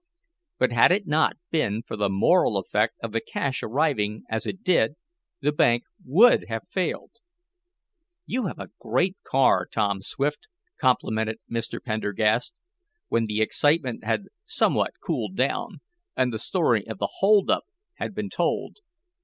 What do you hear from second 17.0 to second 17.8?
hold up